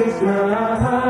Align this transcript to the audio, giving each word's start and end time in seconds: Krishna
Krishna 0.00 1.09